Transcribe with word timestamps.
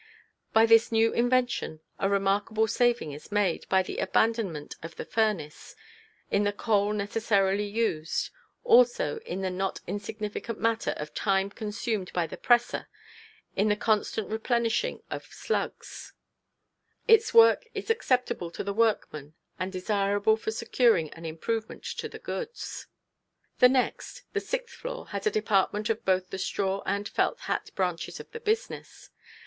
By 0.51 0.65
this 0.65 0.91
new 0.91 1.13
invention 1.13 1.79
a 1.99 2.09
remarkable 2.09 2.65
saving 2.65 3.11
is 3.11 3.31
made, 3.31 3.69
by 3.69 3.83
the 3.83 3.99
abandonment 3.99 4.75
of 4.81 4.95
the 4.95 5.05
furnace, 5.05 5.75
in 6.31 6.43
the 6.43 6.51
coal 6.51 6.91
necessarily 6.91 7.67
used, 7.67 8.31
also 8.63 9.19
in 9.19 9.41
the 9.41 9.51
not 9.51 9.79
insignificant 9.85 10.59
matter 10.59 10.95
of 10.97 11.13
time 11.13 11.51
consumed 11.51 12.11
by 12.13 12.25
the 12.25 12.35
presser 12.35 12.87
in 13.55 13.67
the 13.69 13.75
constant 13.75 14.27
replenishing 14.31 15.03
of 15.11 15.25
"slugs." 15.25 16.13
Its 17.07 17.31
work 17.31 17.65
is 17.75 17.91
acceptable 17.91 18.49
to 18.49 18.63
the 18.63 18.73
workman 18.73 19.35
and 19.59 19.71
desirable 19.71 20.35
for 20.35 20.49
securing 20.49 21.11
an 21.11 21.25
improvement 21.25 21.83
to 21.83 22.09
the 22.09 22.17
goods. 22.17 22.87
[Illustration: 23.59 23.59
STRAW 23.59 23.59
HAT 23.59 23.59
FINISHING 23.59 23.69
DEPARTMENT.] 23.69 24.25
The 24.33 24.33
next, 24.33 24.33
the 24.33 24.39
sixth 24.39 24.75
floor, 24.75 25.07
has 25.09 25.27
a 25.27 25.39
department 25.39 25.91
of 25.91 26.03
both 26.03 26.31
the 26.31 26.39
straw 26.39 26.81
and 26.87 27.07
felt 27.07 27.41
hat 27.41 27.69
branches 27.75 28.19
of 28.19 28.31
the 28.31 28.39
business. 28.39 29.11